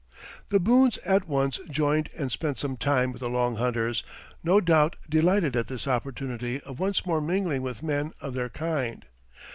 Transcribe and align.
The 0.49 0.59
Boones 0.59 0.97
at 1.05 1.27
once 1.27 1.59
joined 1.69 2.09
and 2.17 2.31
spent 2.31 2.57
some 2.57 2.75
time 2.75 3.11
with 3.11 3.19
the 3.19 3.29
Long 3.29 3.57
Hunters, 3.57 4.03
no 4.43 4.59
doubt 4.59 4.95
delighted 5.07 5.55
at 5.55 5.67
this 5.67 5.87
opportunity 5.87 6.59
of 6.61 6.79
once 6.79 7.05
more 7.05 7.21
mingling 7.21 7.61
with 7.61 7.83
men 7.83 8.13
of 8.19 8.33
their 8.33 8.49
kind. 8.49 9.05